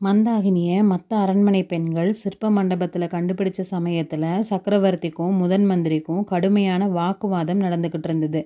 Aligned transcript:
மந்தாகினியை 0.00 0.82
மற்ற 0.82 1.16
அரண்மனை 1.16 1.60
பெண்கள் 1.64 2.12
சிற்ப 2.12 2.50
மண்டபத்தில் 2.50 3.12
கண்டுபிடிச்ச 3.14 3.60
சமயத்தில் 3.60 4.26
சக்கரவர்த்திக்கும் 4.50 5.36
முதன் 5.36 5.66
மந்திரிக்கும் 5.66 6.24
கடுமையான 6.24 6.88
வாக்குவாதம் 6.88 7.60
நடந்துக்கிட்டு 7.60 8.04
இருந்தது. 8.04 8.40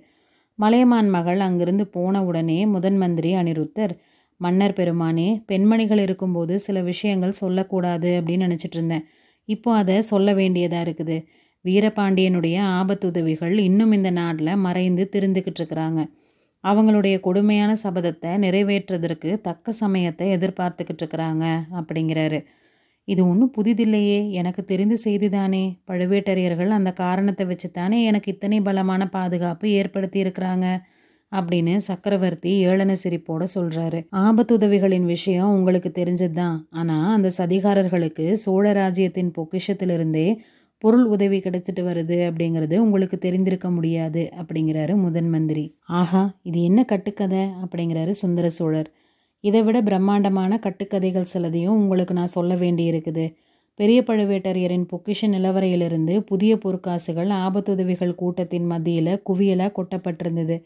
மலையமான் 0.58 1.08
மகள் 1.08 1.40
அங்கிருந்து 1.40 1.86
போன 1.86 2.24
உடனே 2.24 2.66
முதன் 2.66 2.96
மந்திரி 2.96 3.34
அனிருத்தர் 3.34 3.94
மன்னர் 4.40 4.72
பெருமானே 4.72 5.28
பெண்மணிகள் 5.46 5.98
இருக்கும்போது 5.98 6.58
சில 6.58 6.80
விஷயங்கள் 6.80 7.32
சொல்லக்கூடாது 7.32 8.20
அப்படின்னு 8.20 8.46
நினச்சிட்டு 8.46 8.78
இருந்தேன். 8.78 9.04
இப்போ 9.48 9.70
அதை 9.74 10.00
சொல்ல 10.00 10.34
வேண்டியதாக 10.34 10.90
இருக்குது. 10.90 11.16
வீரபாண்டியனுடைய 11.64 12.56
ஆபத்துதவிகள் 12.80 13.54
இன்னும் 13.58 13.92
இந்த 13.92 14.10
நாட்டில் 14.10 14.56
மறைந்து 14.56 15.08
திருந்துக்கிட்டு 15.12 15.60
இருக்கிறாங்க. 15.60 16.00
அவங்களுடைய 16.64 17.16
கொடுமையான 17.20 17.72
சபதத்தை 17.84 18.30
நிறைவேற்றுறதற்கு 18.36 19.30
தக்க 19.40 19.72
சமயத்தை 19.72 20.26
எதிர்பார்த்துக்கிட்டு 20.30 21.02
இருக்கிறாங்க 21.04 21.44
அப்படிங்கிறாரு. 21.78 22.40
இது 23.08 23.20
ஒன்றும் 23.28 23.54
புதிதில்லையே. 23.58 24.18
எனக்கு 24.30 24.62
தெரிந்த 24.64 24.94
செய்தி 24.96 25.28
தானே 25.28 25.64
பழுவேட்டரையர்கள் 25.86 26.70
அந்த 26.70 26.90
காரணத்தை 26.92 27.44
வச்சு 27.46 27.68
தானே 27.70 27.98
எனக்கு 28.04 28.28
இத்தனை 28.32 28.58
பலமான 28.60 29.02
பாதுகாப்பு 29.08 29.68
ஏற்படுத்தி 29.70 30.18
இருக்கிறாங்க 30.24 30.66
அப்படின்னு 31.32 31.74
சக்கரவர்த்தி 31.86 32.50
ஏளன 32.66 32.92
சிரிப்போட 33.02 33.42
சொல்கிறாரு 33.54 33.98
ஆபத்துதவிகளின் 34.18 35.06
விஷயம் 35.06 35.50
உங்களுக்கு 35.50 35.90
தெரிஞ்சது 35.92 36.32
தான் 36.32 36.56
ஆனால் 36.70 37.08
அந்த 37.14 37.30
சதிகாரர்களுக்கு 37.38 38.26
சோழ 38.36 38.72
ராஜ்யத்தின் 38.72 39.32
பொக்கிஷத்திலிருந்தே 39.38 40.28
பொருள் 40.78 41.04
உதவி 41.04 41.38
கிடைச்சிட்டு 41.38 41.82
வருது 41.82 42.16
அப்படிங்கிறது 42.28 42.78
உங்களுக்கு 42.78 43.18
தெரிந்திருக்க 43.18 43.70
முடியாது 43.70 44.30
அப்படிங்கிறாரு 44.40 44.94
முதன் 44.94 45.28
மந்திரி. 45.28 45.78
ஆஹா 45.84 46.38
இது 46.42 46.62
என்ன 46.62 46.84
கட்டுக்கதை 46.84 47.42
அப்படிங்கிறாரு 47.62 48.10
சுந்தர 48.10 48.48
சோழர். 48.48 48.90
இதை 49.40 49.62
விட 49.62 49.82
பிரம்மாண்டமான 49.82 50.58
கட்டுக்கதைகள் 50.58 51.30
சிலதையும் 51.32 51.76
உங்களுக்கு 51.76 52.14
நான் 52.14 52.26
சொல்ல 52.26 52.54
வேண்டியிருக்குது. 52.54 53.34
பெரிய 53.74 54.02
பழுவேட்டரையரின் 54.06 54.86
பொக்கிஷ 54.92 55.28
நிலவரையிலிருந்து 55.28 56.20
புதிய 56.20 56.56
பொற்காசுகள் 56.56 57.28
ஆபத்துதவிகள் 57.28 58.14
கூட்டத்தின் 58.14 58.66
மத்தியில் 58.66 59.22
குவியலாக 59.30 59.74
கொட்டப்பட்டிருந்தது. 59.78 60.62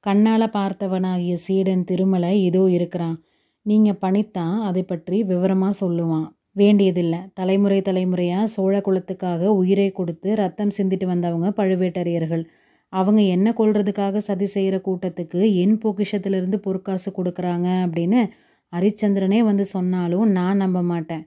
கண்ணால் 0.00 0.54
பார்த்தவனாகிய 0.54 1.34
சீடன் 1.34 1.84
திருமலை 1.84 2.44
இதோ 2.44 2.68
இருக்கிறான். 2.68 3.16
நீங்கள் 3.62 4.00
பணித்தான் 4.00 4.60
அதை 4.60 4.82
பற்றி 4.82 5.22
விவரமாக 5.22 5.86
சொல்லுவான். 5.86 6.26
வேண்டியதில்லை. 6.56 7.20
தலைமுறை 7.34 7.82
தலைமுறையாக 7.82 8.46
சோழ 8.46 8.74
குலத்துக்காக 8.80 9.50
உயிரை 9.60 9.88
கொடுத்து 9.92 10.28
ரத்தம் 10.34 10.74
சிந்திட்டு 10.76 11.04
வந்தவங்க 11.04 11.48
பழுவேட்டரையர்கள். 11.50 12.44
அவங்க 12.92 13.20
என்ன 13.20 13.54
கொள்றதுக்காக 13.58 14.16
சதி 14.16 14.46
செய்கிற 14.46 14.76
கூட்டத்துக்கு 14.78 15.40
என் 15.54 15.78
பொக்கிஷத்திலிருந்து 15.84 16.56
பொற்காசு 16.56 17.10
கொடுக்குறாங்க 17.10 17.68
அப்படின்னு 17.84 18.20
ஹரிச்சந்திரனே 18.72 19.40
வந்து 19.44 19.64
சொன்னாலும் 19.64 20.26
நான் 20.30 20.56
நம்ப 20.56 20.82
மாட்டேன். 20.82 21.24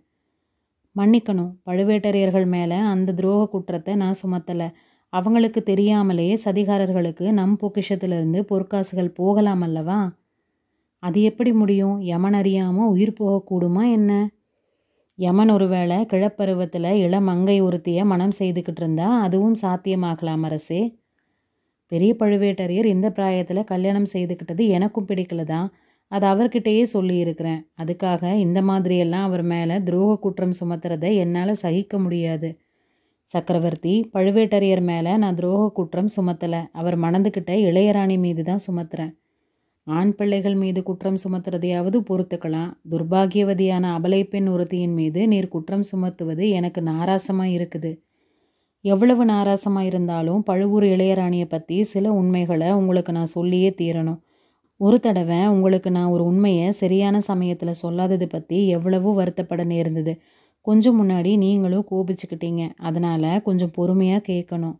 மன்னிக்கணும் 0.95 1.51
பழுவேட்டரையர்கள் 1.65 2.47
மேலே 2.47 2.75
அந்த 2.75 3.13
துரோக 3.13 3.43
குற்றத்தை 3.47 3.95
நான் 3.95 4.19
சுமத்தலை. 4.23 4.67
அவங்களுக்கு 5.13 5.63
தெரியாமலே 5.63 6.27
சதிகாரர்களுக்கு 6.45 7.25
நம் 7.31 7.55
பொக்கிஷத்திலிருந்து 7.61 8.39
பொற்காசுகள் 8.51 9.15
போகலாம் 9.15 9.61
அல்லவா? 9.61 9.99
அது 11.03 11.21
எப்படி 11.21 11.51
முடியும்? 11.53 11.97
யமன் 12.01 12.33
அறியாமல் 12.33 12.87
உயிர் 12.87 13.19
போகக்கூடுமா 13.19 13.83
என்ன? 13.91 14.11
யமன் 15.19 15.51
ஒருவேளை 15.51 15.95
கிழப்பருவத்தில் 16.11 16.89
இளமங்கை 17.05 17.55
ஒருத்தியை 17.61 18.03
மனம் 18.05 18.35
செய்துக்கிட்டு 18.39 18.81
இருந்தா 18.81 19.07
அதுவும் 19.21 19.55
சாத்தியமாகலாம் 19.61 20.43
அரசே. 20.43 20.81
பெரிய 21.91 22.15
பழுவேட்டரையர் 22.19 22.85
இந்த 22.85 23.07
பிராயத்தில் 23.11 23.61
கல்யாணம் 23.63 24.09
செய்துக்கிட்டது 24.13 24.63
எனக்கும் 24.67 25.07
பிடிக்கல 25.07 25.43
தான் 25.43 25.67
அது 26.11 26.25
அவர்கிட்டயே 26.27 26.83
சொல்லியிருக்கிறேன். 26.93 27.59
அதுக்காக 27.81 28.23
இந்த 28.37 28.61
மாதிரியெல்லாம் 28.61 29.27
அவர் 29.29 29.43
மேலே 29.43 29.75
துரோக 29.79 30.15
குற்றம் 30.19 30.57
சுமத்துறதை 30.59 31.11
என்னால் 31.15 31.53
சகிக்க 31.53 31.99
முடியாது. 31.99 32.49
சக்கரவர்த்தி 33.27 33.95
பழுவேட்டரையர் 34.13 34.83
மேலே 34.83 35.17
நான் 35.17 35.35
துரோக 35.35 35.71
குற்றம் 35.71 36.11
சுமத்தலை. 36.15 36.61
அவர் 36.71 36.97
மணந்துக்கிட்ட 36.99 37.51
இளையராணி 37.69 38.17
மீது 38.19 38.43
தான் 38.43 38.65
சுமத்துறேன். 38.67 39.13
ஆண் 39.97 40.11
பிள்ளைகள் 40.15 40.55
மீது 40.55 40.79
குற்றம் 40.83 41.19
சுமத்துறதையாவது 41.23 41.97
பொறுத்துக்கலாம். 42.09 42.71
துர்பாகியவதியான 42.91 43.85
அபலை 43.97 44.21
பெண் 44.23 44.47
ஒருத்தியின் 44.47 44.95
மீது 44.99 45.21
நீர் 45.27 45.53
குற்றம் 45.53 45.85
சுமத்துவது 45.91 46.45
எனக்கு 46.49 46.81
நாராசமாக 46.81 47.53
இருக்குது. 47.57 47.91
எவ்வளவு 48.85 49.23
நாராசமாக 49.25 49.89
இருந்தாலும் 49.89 50.41
பழுவூர் 50.43 50.85
இளையராணியை 50.85 51.47
பற்றி 51.49 51.77
சில 51.83 52.11
உண்மைகளை 52.11 52.69
உங்களுக்கு 52.71 53.11
நான் 53.11 53.33
சொல்லியே 53.35 53.69
தீரணும். 53.81 54.19
ஒரு 54.79 54.97
தடவை 54.99 55.39
உங்களுக்கு 55.47 55.89
நான் 55.91 56.11
ஒரு 56.15 56.23
உண்மையை 56.23 56.67
சரியான 56.81 57.15
சமயத்தில் 57.29 57.79
சொல்லாதது 57.83 58.27
பற்றி 58.27 58.59
எவ்வளவோ 58.67 59.11
வருத்தப்பட 59.21 59.63
நேர்ந்தது. 59.63 60.13
கொஞ்சம் 60.65 60.97
முன்னாடி 61.01 61.31
நீங்களும் 61.37 61.89
கோபிச்சுக்கிட்டீங்க. 61.91 62.63
அதனால் 62.87 63.41
கொஞ்சம் 63.41 63.73
பொறுமையாக 63.77 64.25
கேட்கணும் 64.31 64.77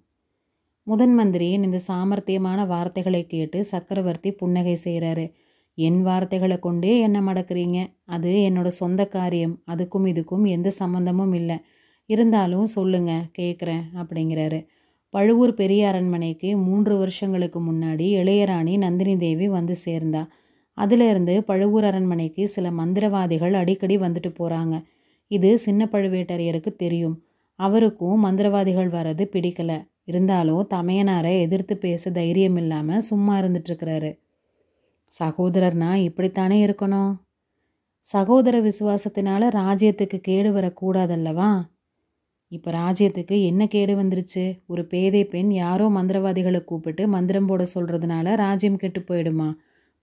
முதன் 0.89 1.13
மந்திரியின் 1.13 1.63
இந்த 1.63 1.79
சாமர்த்தியமான 1.87 2.67
வார்த்தைகளை 2.67 3.27
கேட்டு 3.27 3.63
சக்கரவர்த்தி 3.63 4.31
புன்னகை 4.31 4.77
செய்கிறாரு. 4.83 5.31
என் 5.73 6.01
வார்த்தைகளை 6.01 6.59
கொண்டே 6.59 6.99
என்ன 6.99 7.21
மடக்குறீங்க. 7.21 7.85
அது 8.05 8.29
என்னோட 8.29 8.67
சொந்த 8.67 9.07
காரியம். 9.07 9.59
அதுக்கும் 9.67 10.05
இதுக்கும் 10.05 10.47
எந்த 10.47 10.71
சம்மந்தமும் 10.79 11.35
இல்லை. 11.35 11.57
இருந்தாலும் 12.05 12.65
சொல்லுங்க 12.65 13.25
கேட்குறேன் 13.39 13.83
அப்படிங்கிறாரு. 13.95 14.65
பழுவூர் 15.09 15.53
பெரிய 15.53 15.87
அரண்மனைக்கு 15.87 16.57
மூன்று 16.57 16.97
வருஷங்களுக்கு 16.97 17.71
முன்னாடி 17.71 18.07
இளையராணி 18.21 18.77
நந்தினி 18.77 19.17
தேவி 19.17 19.47
வந்து 19.47 19.75
சேர்ந்தா. 19.85 20.27
அதிலிருந்து 20.73 21.43
பழுவூர் 21.43 21.83
அரண்மனைக்கு 21.83 22.47
சில 22.47 22.71
மந்திரவாதிகள் 22.71 23.53
அடிக்கடி 23.53 23.97
வந்துட்டு 23.97 24.33
போகிறாங்க 24.39 24.83
இது 25.27 25.57
சின்ன 25.57 25.89
பழுவேட்டரையருக்கு 25.91 26.75
தெரியும். 26.75 27.21
அவருக்கும் 27.55 28.25
மந்திரவாதிகள் 28.25 28.89
வர்றது 28.89 29.23
பிடிக்கல. 29.31 29.71
இருந்தாலும் 30.09 30.67
தமையனாரை 30.73 31.33
எதிர்த்து 31.39 31.75
பேச 31.77 32.11
தைரியம் 32.11 32.57
இல்லாமல் 32.57 33.05
சும்மா 33.09 33.33
இருந்துட்டுருக்கிறாரு. 33.39 34.11
சகோதரர்னா 35.11 35.91
இப்படித்தானே 36.07 36.57
இருக்கணும்? 36.65 37.11
சகோதர 38.05 38.55
விசுவாசத்தினால 38.61 39.49
ராஜ்யத்துக்கு 39.59 40.17
கேடு 40.27 40.49
வரக்கூடாதல்லவா? 40.51 41.49
இப்போ 42.51 42.69
ராஜ்யத்துக்கு 42.71 43.35
என்ன 43.45 43.63
கேடு 43.67 43.93
வந்துருச்சு? 43.95 44.43
ஒரு 44.67 44.83
பேதை 44.85 45.21
பெண் 45.25 45.51
யாரோ 45.51 45.87
மந்திரவாதிகளை 45.97 46.61
கூப்பிட்டு 46.63 47.03
மந்திரம் 47.07 47.49
போட 47.49 47.63
சொல்கிறதுனால 47.73 48.35
ராஜ்யம் 48.35 48.79
கெட்டு 48.83 49.01
போயிடுமா? 49.09 49.49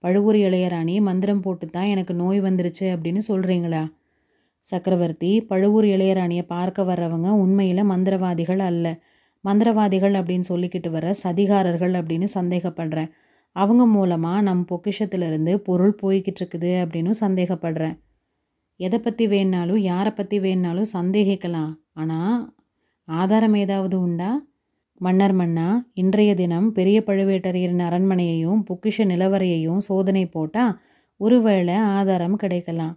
பழுவூர் 0.03 0.37
இளையராணி 0.47 0.95
மந்திரம் 1.01 1.41
போட்டு 1.41 1.65
தான் 1.67 1.91
எனக்கு 1.93 2.13
நோய் 2.13 2.39
வந்துருச்சு 2.41 2.85
அப்படின்னு 2.93 3.21
சொல்கிறீங்களா 3.29 3.83
சக்கரவர்த்தி 4.65 5.31
பழுவூர் 5.49 5.87
இளையராணியை 5.95 6.43
பார்க்க 6.47 6.83
வர்றவங்க 6.83 7.29
உண்மையில் 7.43 7.89
மந்திரவாதிகள் 7.91 8.61
அல்ல. 8.69 8.85
மந்திரவாதிகள் 9.43 10.15
அப்படின்னு 10.19 10.49
சொல்லிக்கிட்டு 10.51 10.89
வர 10.89 11.13
சதிகாரர்கள் 11.23 11.93
அப்படின்னு 11.99 12.27
சந்தேகப்படுறேன். 12.33 13.09
அவங்க 13.55 13.83
மூலமாக 13.85 14.41
நம் 14.41 14.63
பொக்கிஷத்திலிருந்து 14.71 15.53
பொருள் 15.67 15.95
போய்கிட்டு 16.01 16.41
இருக்குது 16.41 16.71
அப்படின்னு 16.83 17.13
சந்தேகப்படுறேன். 17.21 17.95
எதை 18.79 18.97
பற்றி 18.99 19.25
வேணாலும் 19.27 19.81
யாரை 19.91 20.11
பற்றி 20.13 20.37
வேணாலும் 20.39 20.93
சந்தேகிக்கலாம். 20.93 21.71
ஆனால் 21.93 22.35
ஆதாரம் 23.07 23.55
ஏதாவது 23.63 23.95
உண்டா? 23.99 24.31
மன்னர் 25.01 25.33
மன்னா 25.33 25.67
இன்றைய 25.93 26.31
தினம் 26.35 26.67
பெரிய 26.71 26.97
பழுவேட்டரையரின் 27.07 27.83
அரண்மனையையும் 27.87 28.61
பொக்கிஷ 28.69 29.05
நிலவரையையும் 29.05 29.81
சோதனை 29.87 30.23
போட்டால் 30.25 30.77
ஒருவேளை 31.19 31.75
ஆதாரம் 31.97 32.35
கிடைக்கலாம். 32.35 32.95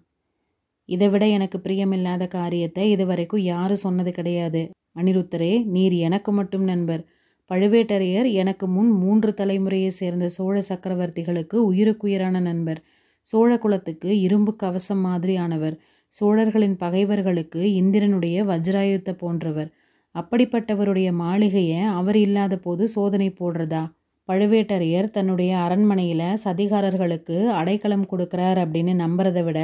இதை 0.89 1.09
விட 1.09 1.25
எனக்கு 1.37 1.59
பிரியமில்லாத 1.59 2.25
காரியத்தை 2.29 2.85
இதுவரைக்கும் 2.91 3.45
யாரும் 3.53 3.83
சொன்னது 3.85 4.13
கிடையாது. 4.13 4.63
அனிருத்தரே 4.97 5.65
நீர் 5.65 5.93
எனக்கு 5.93 6.33
மட்டும் 6.33 6.65
நண்பர். 6.65 7.03
பழுவேட்டரையர் 7.51 8.33
எனக்கு 8.33 8.67
முன் 8.69 8.91
மூன்று 8.91 9.35
தலைமுறையை 9.37 9.87
சேர்ந்த 9.87 10.29
சோழ 10.29 10.63
சக்கரவர்த்திகளுக்கு 10.69 11.55
உயிருக்குயிரான 11.55 12.41
நண்பர். 12.41 12.81
சோழ 13.27 13.59
குலத்துக்கு 13.59 14.21
இரும்பு 14.21 14.57
கவசம் 14.57 15.07
மாதிரியானவர். 15.07 15.77
சோழர்களின் 16.13 16.77
பகைவர்களுக்கு 16.77 17.61
இந்திரனுடைய 17.75 18.45
வஜ்ராயுத்த 18.45 19.11
போன்றவர். 19.13 19.71
அப்படிப்பட்டவருடைய 20.15 21.13
மாளிகையை 21.13 21.81
அவர் 21.81 22.17
இல்லாத 22.17 22.59
போது 22.59 22.89
சோதனை 22.89 23.35
போடுறதா? 23.41 23.83
பழுவேட்டரையர் 24.29 25.09
தன்னுடைய 25.11 25.57
அரண்மனையில் 25.57 26.39
சதிகாரர்களுக்கு 26.45 27.37
அடைக்கலம் 27.51 28.07
கொடுக்குறார் 28.11 28.59
அப்படின்னு 28.65 28.93
நம்புறதை 29.05 29.45
விட 29.45 29.61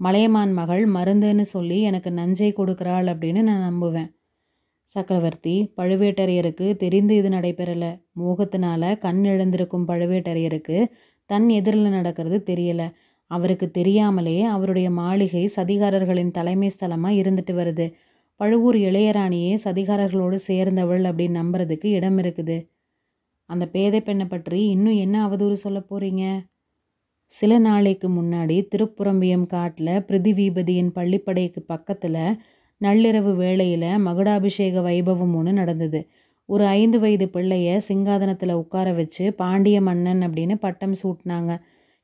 மலையமான் 0.00 0.52
மகள் 0.52 0.84
மருந்துன்னு 0.88 1.40
சொல்லி 1.40 1.80
எனக்கு 1.80 2.10
நஞ்சை 2.10 2.52
கொடுக்குறாள் 2.56 3.06
அப்படின்னு 3.12 3.42
நான் 3.42 3.66
நம்புவேன். 3.68 4.10
சக்கரவர்த்தி 4.88 5.54
பழுவேட்டரையருக்கு 5.76 6.66
தெரிந்து 6.76 7.14
இது 7.16 7.28
நடைபெறலை. 7.28 7.90
மோகத்தினால 8.18 8.98
கண் 8.98 9.22
இழந்திருக்கும் 9.24 9.86
பழுவேட்டரையருக்கு 9.88 10.78
தன் 11.30 11.48
எதிரில் 11.48 11.88
நடக்கிறது 11.88 12.38
தெரியலை. 12.46 12.88
அவருக்கு 13.30 13.66
தெரியாமலே 13.70 14.36
அவருடைய 14.44 14.88
மாளிகை 14.90 15.42
சதிகாரர்களின் 15.56 16.30
தலைமை 16.30 16.68
ஸ்தலமாக 16.74 17.18
இருந்துட்டு 17.22 17.52
வருது. 17.52 17.86
பழுவூர் 18.40 18.78
இளையராணியே 18.78 19.52
சதிகாரர்களோடு 19.64 20.38
சேர்ந்தவள் 20.48 21.04
அப்படின்னு 21.04 21.40
நம்புறதுக்கு 21.42 21.88
இடம் 21.98 22.18
இருக்குது. 22.18 22.56
அந்த 23.50 23.64
பேதை 23.68 24.00
பெண்ணை 24.00 24.26
பற்றி 24.26 24.60
இன்னும் 24.66 24.96
என்ன 24.96 25.16
அவதூறு 25.28 25.56
சொல்ல 25.64 25.78
போகிறீங்க 25.80 26.24
சில 27.30 27.52
நாளைக்கு 27.58 28.08
முன்னாடி 28.08 28.56
திருப்புறம்பியம் 28.72 29.46
காட்டில் 29.46 29.94
பிருதிவீபதியின் 30.08 30.90
பள்ளிப்படைக்கு 30.94 31.60
பக்கத்தில் 31.66 32.20
நள்ளிரவு 32.80 33.32
வேளையில் 33.34 33.88
மகுடாபிஷேக 33.98 34.80
வைபவம் 34.80 35.34
ஒன்று 35.34 35.52
நடந்தது. 35.52 36.00
ஒரு 36.48 36.64
ஐந்து 36.64 37.00
வயது 37.00 37.26
பிள்ளைய 37.26 37.80
சிங்காதனத்தில் 37.88 38.52
உட்கார 38.52 38.92
வச்சு 38.92 39.24
பாண்டிய 39.32 39.80
மன்னன் 39.80 40.20
அப்படின்னு 40.20 40.54
பட்டம் 40.54 40.96
சூட்டினாங்க. 41.02 41.52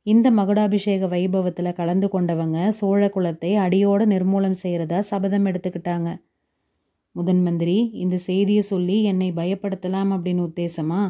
இந்த 0.07 0.31
மகுடாபிஷேக 0.31 1.09
வைபவத்தில் 1.09 1.73
கலந்து 1.73 2.09
கொண்டவங்க 2.13 2.69
சோழ 2.69 3.11
குலத்தை 3.15 3.55
அடியோடு 3.55 4.07
நிர்மூலம் 4.07 4.61
செய்கிறதா 4.63 4.99
சபதம் 5.01 5.47
எடுத்துக்கிட்டாங்க. 5.47 6.11
முதன் 7.17 7.43
மந்திரி 7.43 7.91
இந்த 7.93 8.17
செய்தியை 8.17 8.63
சொல்லி 8.63 9.03
என்னை 9.03 9.33
பயப்படுத்தலாம் 9.33 10.11
அப்படின்னு 10.15 10.43
உத்தேசமா 10.49 11.01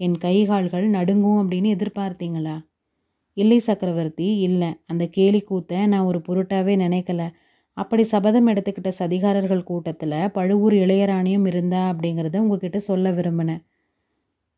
என் 0.00 0.16
கைகால்கள் 0.24 0.86
நடுங்கும் 0.88 1.40
அப்படின்னு 1.40 1.68
எதிர்பார்த்தீங்களா? 1.76 2.56
இல்லை 3.36 3.58
சக்கரவர்த்தி 3.58 4.28
இல்லை 4.38 4.70
அந்த 4.86 5.06
கேலி 5.06 5.40
கூத்தை 5.40 5.86
நான் 5.86 6.08
ஒரு 6.10 6.20
பொருட்டாவே 6.28 6.74
நினைக்கல. 6.76 7.22
அப்படி 7.76 8.02
சபதம் 8.04 8.48
எடுத்துக்கிட்ட 8.48 8.90
சதிகாரர்கள் 8.98 9.62
கூட்டத்தில் 9.62 10.18
பழுவூர் 10.32 10.74
இளையராணியும் 10.74 11.46
இருந்தா 11.46 11.82
அப்படிங்கிறத 11.92 12.40
உங்ககிட்ட 12.40 12.78
சொல்ல 12.88 13.10
விரும்பினேன். 13.10 13.62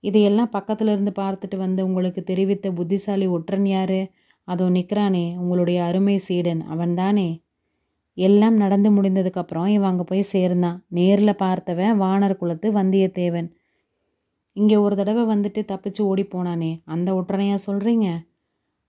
இதையெல்லாம் 0.05 0.51
பக்கத்தில் 0.51 0.89
இருந்து 0.89 1.13
பார்த்துட்டு 1.21 1.57
வந்து 1.57 1.81
உங்களுக்கு 1.85 2.21
தெரிவித்த 2.25 2.71
புத்திசாலி 2.71 3.27
ஒற்றன் 3.27 3.67
யாரு? 3.67 4.01
அதோ 4.49 4.65
நிற்கிறானே 4.69 5.27
உங்களுடைய 5.37 5.79
அருமை 5.85 6.17
சீடன் 6.19 6.63
அவன்தானே 6.75 7.29
எல்லாம் 8.17 8.57
நடந்து 8.57 8.89
முடிந்ததுக்கப்புறம் 8.91 9.69
இவன் 9.69 9.91
அங்கே 9.91 10.05
போய் 10.09 10.31
சேர்ந்தான். 10.35 10.79
நேரில் 10.89 11.41
பார்த்தவன் 11.45 11.95
வானர் 11.99 12.37
குலத்து 12.37 12.71
வந்தியத்தேவன். 12.73 13.49
இங்கே 14.57 14.77
ஒரு 14.77 14.95
தடவை 14.97 15.23
வந்துட்டு 15.25 15.61
தப்பிச்சு 15.73 16.03
ஓடி 16.11 16.25
போனானே 16.25 16.73
அந்த 16.85 17.09
ஒற்றனையா 17.15 17.57
சொல்கிறீங்க 17.69 18.09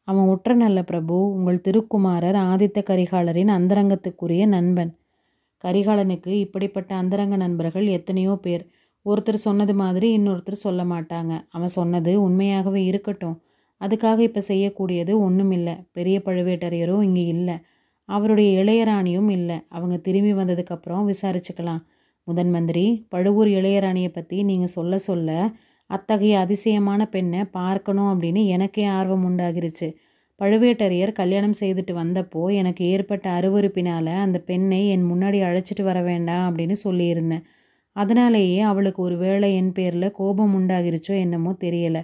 அவன் 0.08 0.30
ஒற்ற 0.34 0.54
நல்ல 0.56 0.80
பிரபு 0.84 1.16
உங்கள் 1.36 1.64
திருக்குமாரர் 1.68 2.38
ஆதித்த 2.52 2.80
கரிகாலரின் 2.90 3.52
அந்தரங்கத்துக்குரிய 3.58 4.46
நண்பன். 4.46 4.92
கரிகாலனுக்கு 5.64 6.32
இப்படிப்பட்ட 6.46 6.96
அந்தரங்க 6.96 7.36
நண்பர்கள் 7.36 7.88
எத்தனையோ 7.88 8.34
பேர். 8.36 8.64
ஒருத்தர் 9.06 9.46
சொன்னது 9.48 9.74
மாதிரி 9.74 10.08
இன்னொருத்தர் 10.18 10.64
சொல்ல 10.66 10.82
மாட்டாங்க. 10.84 11.34
அவன் 11.50 11.74
சொன்னது 11.80 12.12
உண்மையாகவே 12.22 12.82
இருக்கட்டும். 12.86 13.38
அதுக்காக 13.82 14.20
இப்போ 14.20 14.42
செய்யக்கூடியது 14.48 15.14
ஒன்றும் 15.20 15.52
இல்லை. 15.52 15.76
பெரிய 15.92 16.18
பழுவேட்டரையரும் 16.26 17.02
இங்கே 17.02 17.26
இல்லை. 17.26 17.56
அவருடைய 18.10 18.50
இளையராணியும் 18.64 19.30
இல்லை. 19.30 19.58
அவங்க 19.70 19.96
திரும்பி 19.98 20.34
வந்ததுக்கப்புறம் 20.34 21.04
விசாரிச்சுக்கலாம். 21.12 21.82
முதன் 22.28 22.52
மந்திரி 22.52 22.86
பழுவூர் 23.10 23.48
இளையராணியை 23.48 24.08
பற்றி 24.08 24.38
நீங்கள் 24.44 24.76
சொல்ல 24.78 24.98
சொல்ல 24.98 25.30
அத்தகைய 25.94 26.36
அதிசயமான 26.40 27.02
பெண்ணை 27.06 27.42
பார்க்கணும் 27.52 28.10
அப்படின்னு 28.14 28.42
எனக்கே 28.46 28.86
ஆர்வம் 28.94 29.26
உண்டாகிருச்சு. 29.30 29.88
பழுவேட்டரையர் 30.42 31.12
கல்யாணம் 31.12 31.60
செய்துட்டு 31.60 31.94
வந்தப்போ 31.94 32.44
எனக்கு 32.54 32.84
ஏற்பட்ட 32.86 33.26
அருவறுப்பினால் 33.30 34.14
அந்த 34.18 34.40
பெண்ணை 34.42 34.82
என் 34.88 35.06
முன்னாடி 35.12 35.40
அழைச்சிட்டு 35.42 35.84
வர 35.84 36.00
வேண்டாம் 36.02 36.46
அப்படின்னு 36.50 36.78
சொல்லியிருந்தேன். 36.84 37.46
அதனாலேயே 37.96 38.60
அவளுக்கு 38.62 39.02
ஒரு 39.02 39.18
வேளை 39.18 39.50
என் 39.56 39.72
பேரில் 39.72 40.10
கோபம் 40.12 40.54
உண்டாகிருச்சோ 40.60 41.16
என்னமோ 41.20 41.52
தெரியலை. 41.60 42.02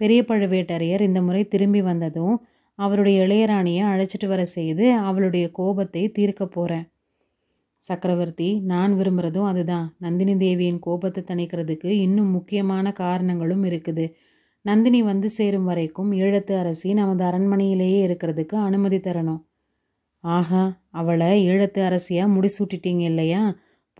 பெரிய 0.00 0.20
பழுவேட்டரையர் 0.22 1.00
இந்த 1.00 1.20
முறை 1.22 1.42
திரும்பி 1.48 1.82
வந்ததும் 1.82 2.36
அவருடைய 2.78 3.18
இளையராணியை 3.26 3.82
அழைச்சிட்டு 3.86 4.26
வர 4.26 4.42
செய்து 4.46 4.86
அவளுடைய 5.02 5.46
கோபத்தை 5.50 6.02
தீர்க்க 6.10 6.46
போகிறேன் 6.48 6.86
சக்கரவர்த்தி 7.88 8.48
நான் 8.72 8.92
விரும்புகிறதும் 8.98 9.48
அதுதான். 9.50 9.86
நந்தினி 9.98 10.34
தேவியின் 10.36 10.78
கோபத்தை 10.78 11.22
தணிக்கிறதுக்கு 11.30 11.90
இன்னும் 12.06 12.30
முக்கியமான 12.30 12.92
காரணங்களும் 13.02 13.64
இருக்குது. 13.64 14.06
நந்தினி 14.64 15.00
வந்து 15.02 15.28
சேரும் 15.30 15.64
வரைக்கும் 15.64 16.10
ஈழத்து 16.22 16.54
அரசி 16.62 16.88
நமது 16.92 17.22
அரண்மனையிலேயே 17.24 17.98
இருக்கிறதுக்கு 18.06 18.56
அனுமதி 18.68 18.98
தரணும். 18.98 19.42
ஆஹா 20.24 20.62
அவளை 20.90 21.30
ஈழத்து 21.48 21.80
அரசியாக 21.88 22.32
முடிசூட்டிட்டீங்க 22.36 23.02
இல்லையா? 23.12 23.42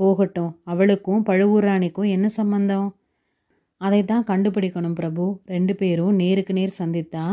போகட்டும் 0.01 0.53
அவளுக்கும் 0.65 1.23
பழுவூராணிக்கும் 1.29 2.09
என்ன 2.09 2.27
சம்பந்தம்? 2.39 2.89
அதை 3.81 4.01
தான் 4.05 4.27
கண்டுபிடிக்கணும் 4.31 4.97
பிரபு. 5.01 5.25
ரெண்டு 5.55 5.73
பேரும் 5.75 6.19
நேருக்கு 6.23 6.53
நேர் 6.53 6.79
சந்தித்தா 6.83 7.25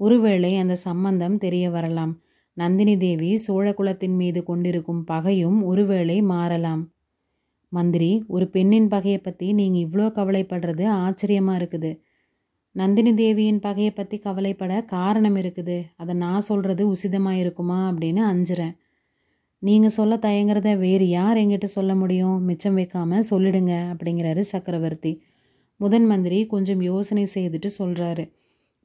ஒருவேளை 0.00 0.50
அந்த 0.56 0.74
சம்பந்தம் 0.86 1.36
தெரிய 1.38 1.64
வரலாம். 1.70 2.12
நந்தினி 2.56 2.94
தேவி 2.96 3.30
சோழ 3.44 3.66
குலத்தின் 3.72 4.16
மீது 4.18 4.40
கொண்டிருக்கும் 4.48 5.00
பகையும் 5.04 5.58
ஒருவேளை 5.70 6.16
மாறலாம். 6.32 6.82
மந்திரி 7.72 8.10
ஒரு 8.34 8.46
பெண்ணின் 8.54 8.88
பகையை 8.92 9.20
பற்றி 9.20 9.46
நீங்கள் 9.60 9.84
இவ்வளோ 9.86 10.06
கவலைப்படுறது 10.18 10.84
ஆச்சரியமாக 11.04 11.58
இருக்குது. 11.60 11.90
நந்தினி 12.76 13.12
தேவியின் 13.20 13.60
பகையை 13.64 13.92
பற்றி 13.94 14.16
கவலைப்பட 14.18 14.72
காரணம் 14.92 15.36
இருக்குது. 15.42 15.76
அதை 15.96 16.14
நான் 16.14 16.46
சொல்கிறது 16.48 16.84
உசிதமாக 16.94 17.40
இருக்குமா 17.42 17.78
அப்படின்னு 17.90 18.22
அஞ்சுறேன். 18.32 18.74
நீங்கள் 19.62 19.96
சொல்ல 19.98 20.14
தயங்குறத 20.24 20.70
வேறு 20.76 21.06
யார் 21.08 21.40
எங்கிட்ட 21.42 21.68
சொல்ல 21.76 21.92
முடியும்? 21.94 22.38
மிச்சம் 22.48 22.78
வைக்காமல் 22.80 23.28
சொல்லிடுங்க 23.30 23.74
அப்படிங்கிறாரு 23.92 24.42
சக்கரவர்த்தி. 24.52 25.12
முதன் 25.80 26.06
மந்திரி 26.10 26.38
கொஞ்சம் 26.46 26.82
யோசனை 26.90 27.24
செய்துட்டு 27.34 27.70
சொல்கிறாரு 27.78 28.24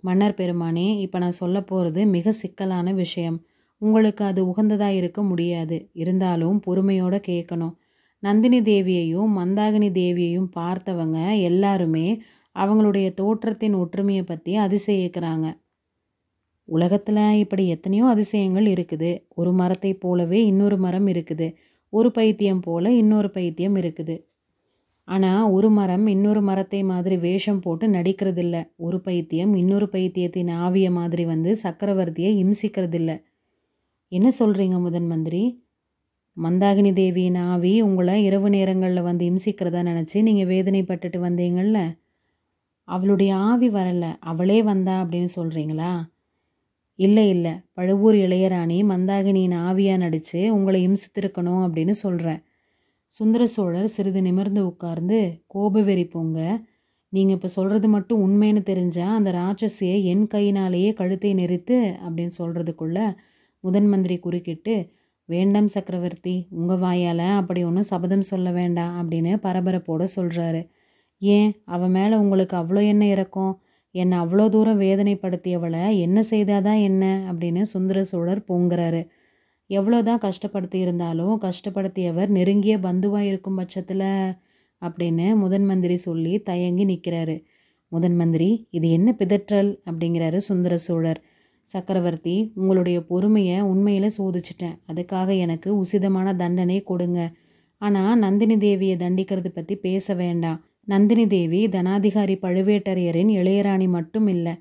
மன்னர் 0.03 0.37
பெருமானே 0.39 0.87
இப்போ 1.05 1.17
நான் 1.23 1.39
சொல்ல 1.41 1.57
போகிறது 1.61 2.01
மிக 2.15 2.31
சிக்கலான 2.41 2.93
விஷயம். 2.93 3.37
உங்களுக்கு 3.81 4.23
அது 4.25 4.41
உகந்ததாக 4.45 4.97
இருக்க 4.99 5.21
முடியாது. 5.23 5.77
இருந்தாலும் 5.93 6.57
பொறுமையோடு 6.59 7.19
கேட்கணும் 7.27 7.75
நந்தினி 8.23 8.59
தேவியையும் 8.61 9.29
மந்தாகினி 9.37 9.89
தேவியையும் 9.91 10.49
பார்த்தவங்க 10.55 11.17
எல்லாருமே 11.39 12.07
அவங்களுடைய 12.55 13.07
தோற்றத்தின் 13.13 13.75
ஒற்றுமையை 13.75 14.23
பற்றி 14.23 14.57
அதிசயிக்கிறாங்க. 14.57 15.47
உலகத்தில் 16.67 17.21
இப்படி 17.33 17.63
எத்தனையோ 17.67 18.05
அதிசயங்கள் 18.05 18.65
இருக்குது. 18.65 19.11
ஒரு 19.29 19.51
மரத்தை 19.51 19.91
போலவே 19.93 20.39
இன்னொரு 20.45 20.77
மரம் 20.77 21.07
இருக்குது. 21.07 21.47
ஒரு 21.89 22.11
பைத்தியம் 22.11 22.61
போல 22.61 22.91
இன்னொரு 22.91 23.29
பைத்தியம் 23.29 23.75
இருக்குது. 23.75 24.15
ஆனால் 25.07 25.49
ஒரு 25.49 25.69
மரம் 25.69 26.05
இன்னொரு 26.07 26.41
மரத்தை 26.41 26.83
மாதிரி 26.83 27.15
வேஷம் 27.17 27.61
போட்டு 27.61 27.87
நடிக்கிறதில்ல. 27.87 28.57
ஒரு 28.75 28.97
பைத்தியம் 29.01 29.53
இன்னொரு 29.55 29.87
பைத்தியத்தின் 29.89 30.51
ஆவிய 30.65 30.91
மாதிரி 30.91 31.25
வந்து 31.25 31.51
சக்கரவர்த்தியை 31.63 32.31
இம்சிக்கிறதில்ல. 32.43 33.11
என்ன 34.11 34.31
சொல்கிறீங்க 34.39 34.79
முதன் 34.79 35.07
மந்திரி? 35.07 35.65
மந்தாகினி 36.37 36.93
தேவியின் 36.93 37.35
ஆவி 37.35 37.81
உங்களை 37.81 38.23
இரவு 38.23 38.49
நேரங்களில் 38.49 39.01
வந்து 39.01 39.25
இம்சிக்கிறதா 39.25 39.81
நினச்சி 39.83 40.21
நீங்கள் 40.21 40.47
வேதனைப்பட்டுட்டு 40.47 41.19
வந்தீங்கள்ல 41.19 41.97
அவளுடைய 42.83 43.35
ஆவி 43.35 43.69
வரலை 43.69 44.17
அவளே 44.19 44.63
வந்தா 44.63 45.05
அப்படின்னு 45.05 45.29
சொல்கிறீங்களா 45.35 45.91
இல்லை 46.95 47.29
இல்லை. 47.29 47.53
பழுவூர் 47.73 48.15
இளையராணி 48.15 48.83
மந்தாகினியின் 48.83 49.57
ஆவியாக 49.59 49.97
நடித்து 49.97 50.53
உங்களை 50.53 50.87
இம்சித்திருக்கணும் 50.87 51.63
அப்படின்னு 51.65 51.89
சொல்கிறேன் 51.89 52.43
சுந்தர 53.05 53.47
சோழர் 53.47 53.87
சிறிது 53.87 54.21
நிமிர்ந்து 54.21 54.65
உட்கார்ந்து 54.65 55.43
கோபவெறி 55.47 56.07
போங்க 56.07 56.39
நீங்கள் 57.09 57.35
இப்போ 57.35 57.47
சொல்கிறது 57.47 57.87
மட்டும் 57.87 58.21
உண்மைன்னு 58.27 58.61
தெரிஞ்சால் 58.65 59.15
அந்த 59.15 59.31
ராட்சசியை 59.31 60.03
என் 60.03 60.27
கையினாலேயே 60.27 60.93
கழுத்தை 60.93 61.33
நெறித்து 61.33 61.95
அப்படின்னு 62.07 62.31
சொல்கிறதுக்குள்ள 62.37 63.17
முதன் 63.59 63.87
மந்திரி 63.87 64.19
குறுக்கிட்டு 64.19 64.91
வேண்டாம் 65.25 65.67
சக்கரவர்த்தி 65.67 66.47
உங்கள் 66.49 66.77
வாயால் 66.77 67.17
அப்படி 67.17 67.63
ஒன்றும் 67.63 67.83
சபதம் 67.83 68.21
சொல்ல 68.21 68.51
வேண்டாம் 68.51 68.93
அப்படின்னு 69.01 69.31
பரபரப்போடு 69.35 70.05
சொல்கிறாரு 70.15 70.69
ஏன்? 71.17 71.61
அவன் 71.65 71.91
மேலே 71.91 72.15
உங்களுக்கு 72.15 72.57
அவ்வளோ 72.57 72.87
என்ன 72.87 73.07
இறக்கும் 73.07 73.61
என்னை 73.91 74.17
அவ்வளோ 74.17 74.49
தூரம் 74.49 74.81
வேதனைப்படுத்தியவளை 74.81 75.97
என்ன 75.99 76.23
செய்தாதான் 76.29 76.81
என்ன? 76.81 77.33
அப்படின்னு 77.33 77.61
சுந்தர 77.61 78.03
சோழர் 78.03 78.45
பொங்குறாரு. 78.47 79.07
எவ்வளோதான் 79.69 80.23
கஷ்டப்படுத்தி 80.25 80.75
இருந்தாலும் 80.75 81.41
கஷ்டப்படுத்தியவர் 81.41 82.27
நெருங்கிய 82.27 82.77
பந்துவாக 82.77 83.19
இருக்கும் 83.19 83.55
பட்சத்தில் 83.55 84.07
அப்படின்னு 84.81 85.35
முதன் 85.35 85.65
மந்திரி 85.65 85.95
சொல்லி 85.95 86.39
தயங்கி 86.39 86.85
நிற்கிறாரு 86.85 87.43
முதன் 87.87 88.15
மந்திரி 88.15 88.67
இது 88.71 88.89
என்ன 88.89 89.15
பிதற்றல்? 89.17 89.79
அப்படிங்கிறாரு 89.85 90.37
சுந்தர 90.37 90.77
சோழர். 90.77 91.21
சக்கரவர்த்தி 91.73 92.35
உங்களுடைய 92.59 92.97
பொறுமையை 93.09 93.57
உண்மையில் 93.71 94.15
சோதிச்சிட்டேன். 94.17 94.77
அதுக்காக 94.91 95.29
எனக்கு 95.45 95.69
உசிதமான 95.81 96.33
தண்டனை 96.41 96.79
கொடுங்க. 96.89 97.19
ஆனால் 97.81 98.17
நந்தினி 98.23 98.55
தேவியை 98.65 98.95
தண்டிக்கிறது 99.03 99.49
பற்றி 99.49 99.75
பேச 99.85 100.15
வேண்டாம். 100.23 100.59
நந்தினி 100.87 101.25
தேவி 101.35 101.61
தனாதிகாரி 101.67 102.35
பழுவேட்டரையரின் 102.45 103.31
இளையராணி 103.39 103.87
மட்டும் 103.97 104.27
இல்லை 104.35 104.53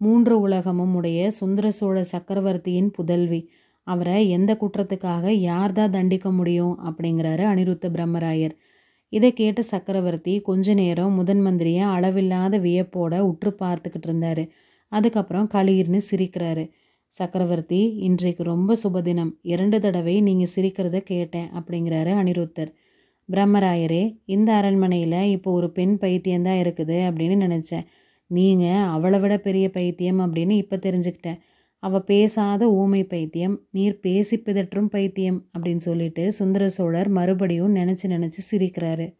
மூன்று 0.00 0.34
உலகமும் 0.46 0.94
உடைய 0.98 1.28
சுந்தர 1.30 1.66
சோழ 1.70 1.96
சக்கரவர்த்தியின் 2.12 2.90
புதல்வி. 2.96 3.40
அவரை 3.86 4.16
எந்த 4.36 4.52
குற்றத்துக்காக 4.60 5.24
யார் 5.48 5.72
தான் 5.72 5.94
தண்டிக்க 5.96 6.28
முடியும் 6.38 6.74
அப்படிங்கிறாரு 6.88 7.44
அனிருத்த 7.50 7.88
பிரம்மராயர். 7.96 8.54
இதை 9.12 9.30
கேட்ட 9.32 9.60
சக்கரவர்த்தி 9.72 10.34
கொஞ்ச 10.48 10.74
நேரம் 10.74 11.16
முதன் 11.18 11.42
மந்திரியை 11.46 11.84
அளவில்லாத 11.96 12.58
வியப்போட 12.58 13.18
உற்று 13.30 13.50
பார்த்துக்கிட்டு 13.60 14.08
இருந்தாரு. 14.08 14.44
அதுக்கப்புறம் 14.88 15.48
களீர்னு 15.54 16.00
சிரிக்கிறாரு. 16.10 16.70
சக்கரவர்த்தி 17.08 17.94
இன்றைக்கு 17.96 18.42
ரொம்ப 18.42 18.76
சுபதினம் 18.82 19.30
இரண்டு 19.42 19.80
தடவை 19.80 20.20
நீங்கள் 20.20 20.52
சிரிக்கிறத 20.54 20.98
கேட்டேன் 21.00 21.48
அப்படிங்கிறாரு 21.58 22.12
அனிருத்தர். 22.20 22.70
பிரம்மராயரே 23.32 24.22
இந்த 24.24 24.54
அரண்மனையில் 24.54 25.20
இப்போ 25.22 25.50
ஒரு 25.50 25.70
பெண் 25.70 25.98
பைத்தியம்தான் 25.98 26.60
இருக்குது 26.64 26.98
அப்படின்னு 27.10 27.36
நினச்சேன். 27.46 27.86
நீங்கள் 28.26 28.88
அவளை 28.94 29.18
விட 29.20 29.38
பெரிய 29.38 29.70
பைத்தியம் 29.70 30.20
அப்படின்னு 30.20 30.50
இப்போ 30.50 30.76
தெரிஞ்சுக்கிட்டேன். 30.76 31.38
அவள் 31.78 32.04
பேசாத 32.04 32.70
ஊமை 32.70 33.04
பைத்தியம் 33.04 33.66
நீர் 33.70 34.00
பேசி 34.00 34.36
பிதற்றும் 34.36 34.86
பைத்தியம் 34.86 35.50
அப்படின்னு 35.54 35.76
சொல்லிட்டு 35.76 36.32
சுந்தர 36.32 36.68
சோழர் 36.68 37.08
மறுபடியும் 37.08 37.74
நினச்சி 37.74 38.06
நினச்சி 38.14 38.42
சிரிக்கிறாரு. 38.50 39.16